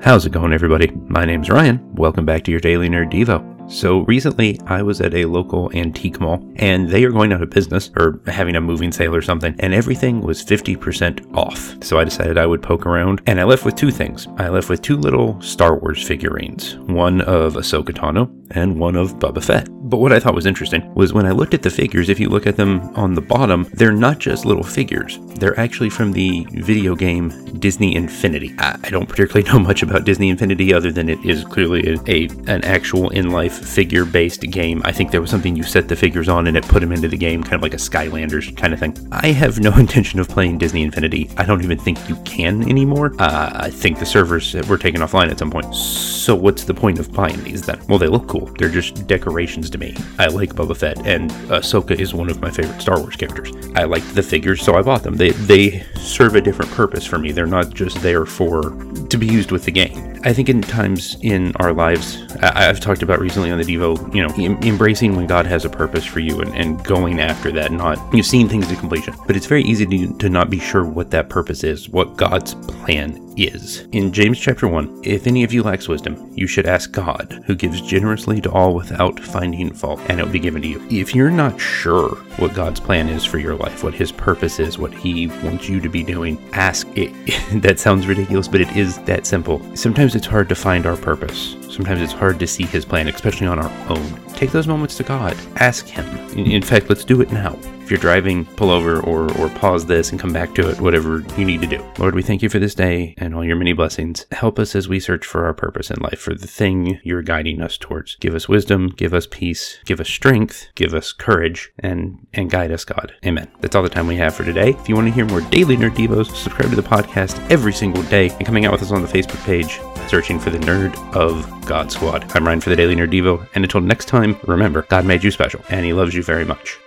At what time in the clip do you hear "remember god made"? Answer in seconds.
124.46-125.22